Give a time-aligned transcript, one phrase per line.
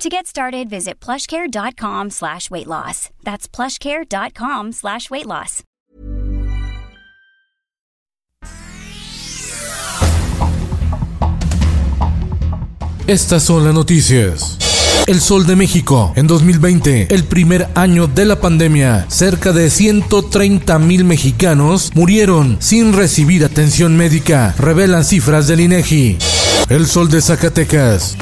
[0.00, 3.10] To get started, visit plushcare.com slash weight loss.
[3.22, 5.62] That's plushcare.com slash weight loss.
[13.06, 14.56] Estas son las noticias.
[15.06, 16.14] El Sol de México.
[16.16, 22.94] En 2020, el primer año de la pandemia, cerca de 130 mil mexicanos murieron sin
[22.94, 26.16] recibir atención médica, revelan cifras del INEGI.
[26.70, 28.16] El Sol de Zacatecas.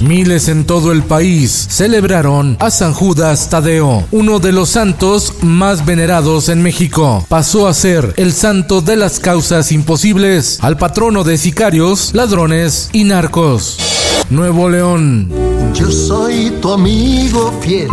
[0.00, 5.84] Miles en todo el país celebraron a San Judas Tadeo, uno de los santos más
[5.84, 7.24] venerados en México.
[7.28, 13.04] Pasó a ser el santo de las causas imposibles, al patrono de sicarios, ladrones y
[13.04, 13.78] narcos.
[14.30, 15.30] Nuevo León.
[15.74, 17.88] Yo soy tu amigo fiel.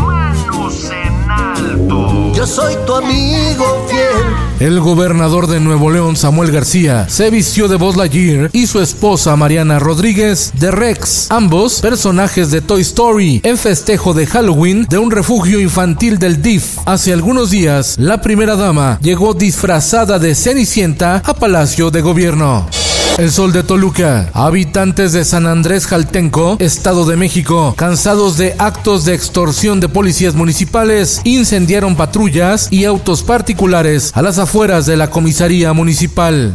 [2.34, 4.46] Yo soy tu amigo fiel.
[4.60, 9.36] El gobernador de Nuevo León, Samuel García, se vistió de Buzz Lightyear y su esposa
[9.36, 15.12] Mariana Rodríguez de Rex, ambos personajes de Toy Story, en festejo de Halloween de un
[15.12, 16.78] refugio infantil del DIF.
[16.86, 22.85] Hace algunos días, la primera dama llegó disfrazada de Cenicienta a Palacio de Gobierno.
[23.18, 24.30] El sol de Toluca.
[24.34, 30.36] Habitantes de San Andrés Jaltenco, Estado de México, cansados de actos de extorsión de policías
[30.36, 36.54] municipales, incendiaron patrullas y autos particulares a las afueras de la comisaría municipal.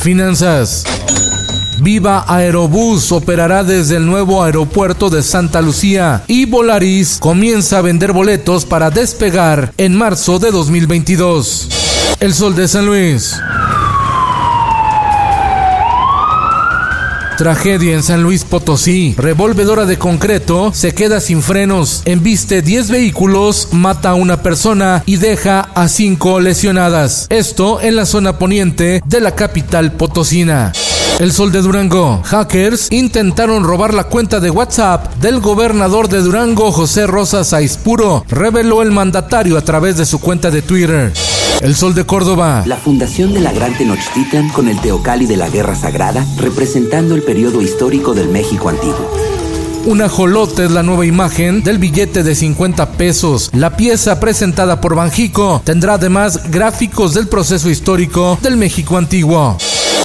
[0.00, 0.84] Finanzas.
[1.78, 8.12] Viva Aerobús operará desde el nuevo aeropuerto de Santa Lucía y Volaris comienza a vender
[8.12, 11.68] boletos para despegar en marzo de 2022.
[12.18, 13.40] El Sol de San Luis.
[17.40, 19.14] Tragedia en San Luis Potosí.
[19.16, 22.02] Revolvedora de concreto se queda sin frenos.
[22.04, 27.26] Embiste 10 vehículos, mata a una persona y deja a 5 lesionadas.
[27.30, 30.74] Esto en la zona poniente de la capital potosina.
[31.18, 32.20] El Sol de Durango.
[32.26, 38.82] Hackers intentaron robar la cuenta de WhatsApp del gobernador de Durango, José Rosa Saispuro, reveló
[38.82, 41.10] el mandatario a través de su cuenta de Twitter.
[41.60, 42.62] El Sol de Córdoba.
[42.66, 47.22] La fundación de la Gran Tenochtitlan con el Teocalli de la Guerra Sagrada, representando el
[47.22, 49.10] periodo histórico del México antiguo.
[49.84, 53.50] Un ajolote es la nueva imagen del billete de 50 pesos.
[53.52, 59.58] La pieza presentada por Banjico tendrá además gráficos del proceso histórico del México antiguo.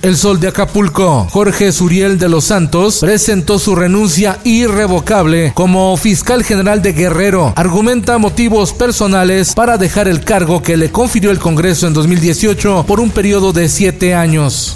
[0.06, 1.28] El Sol de Acapulco.
[1.32, 7.54] Jorge Suriel de los Santos presentó su renuncia irrevocable como fiscal general de Guerrero.
[7.56, 13.00] Argumenta motivos personales para dejar el cargo que le confirió el Congreso en 2018 por
[13.00, 14.76] un periodo de siete años.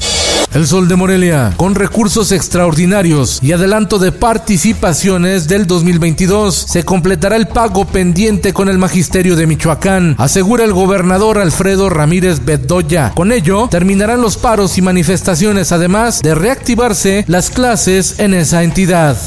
[0.52, 7.36] El Sol de Morelia, con recursos extraordinarios y adelanto de participaciones del 2022, se completará
[7.36, 13.12] el pago pendiente con el Magisterio de Michoacán, asegura el gobernador Alfredo Ramírez Bedoya.
[13.14, 19.18] Con ello, terminarán los paros y manifestaciones, además de reactivarse las clases en esa entidad.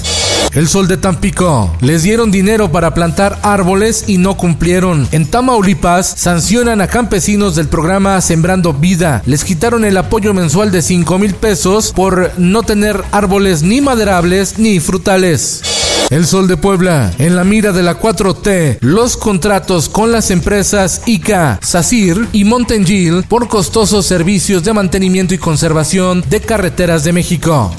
[0.54, 1.74] El Sol de Tampico.
[1.80, 5.08] Les dieron dinero para plantar árboles y no cumplieron.
[5.10, 9.22] En Tamaulipas sancionan a campesinos del programa Sembrando Vida.
[9.24, 14.58] Les quitaron el apoyo mensual de 5 mil pesos por no tener árboles ni maderables
[14.58, 15.62] ni frutales.
[16.10, 21.00] El Sol de Puebla, en la mira de la 4T, los contratos con las empresas
[21.06, 27.74] ICA, SACIR y Montengil por costosos servicios de mantenimiento y conservación de carreteras de México.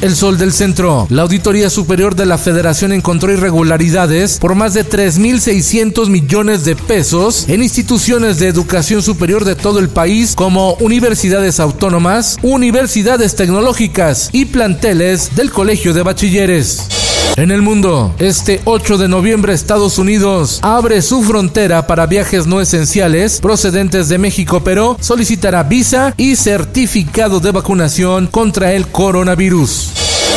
[0.00, 1.06] El Sol del Centro.
[1.10, 7.48] La Auditoría Superior de la Federación encontró irregularidades por más de 3.600 millones de pesos
[7.48, 14.44] en instituciones de educación superior de todo el país como universidades autónomas, universidades tecnológicas y
[14.44, 17.07] planteles del Colegio de Bachilleres.
[17.38, 22.60] En el mundo, este 8 de noviembre Estados Unidos abre su frontera para viajes no
[22.60, 29.92] esenciales procedentes de México, pero solicitará visa y certificado de vacunación contra el coronavirus.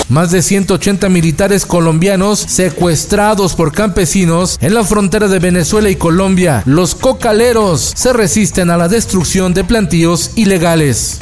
[0.10, 6.62] Más de 180 militares colombianos secuestrados por campesinos en la frontera de Venezuela y Colombia.
[6.68, 11.18] Los cocaleros se resisten a la destrucción de plantíos ilegales.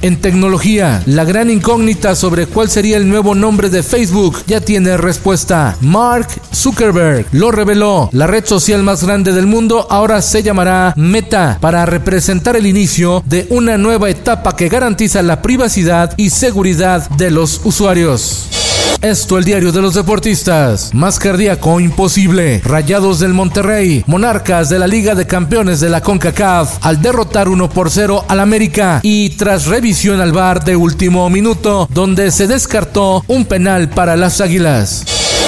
[0.00, 4.96] En tecnología, la gran incógnita sobre cuál sería el nuevo nombre de Facebook ya tiene
[4.96, 5.76] respuesta.
[5.80, 8.08] Mark Zuckerberg lo reveló.
[8.12, 13.22] La red social más grande del mundo ahora se llamará Meta para representar el inicio
[13.26, 18.61] de una nueva etapa que garantiza la privacidad y seguridad de los usuarios.
[19.02, 20.94] Esto el diario de los deportistas.
[20.94, 22.60] Más cardíaco imposible.
[22.64, 27.68] Rayados del Monterrey, monarcas de la Liga de Campeones de la CONCACAF, al derrotar 1
[27.68, 33.24] por 0 al América y tras revisión al bar de último minuto, donde se descartó
[33.26, 35.04] un penal para las Águilas.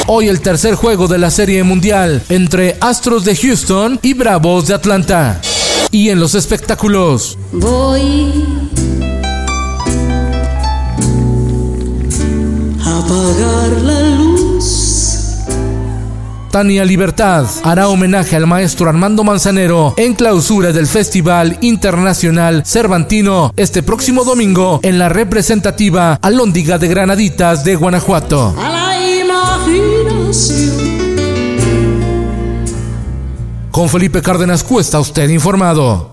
[0.06, 4.74] Hoy el tercer juego de la Serie Mundial entre Astros de Houston y Bravos de
[4.74, 5.40] Atlanta.
[5.90, 7.38] Y en los espectáculos.
[7.52, 8.53] Voy
[12.98, 14.94] apagar la luz.
[16.54, 23.82] Tania Libertad hará homenaje al maestro Armando Manzanero en clausura del Festival Internacional Cervantino este
[23.82, 28.54] próximo domingo en la representativa Alóndiga de Granaditas de Guanajuato.
[28.56, 30.70] A la imaginación.
[33.72, 36.12] Con Felipe Cárdenas Cuesta usted informado.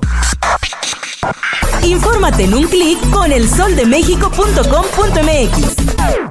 [1.83, 6.30] Infórmate en un clic con elsoldemexico.com.mx.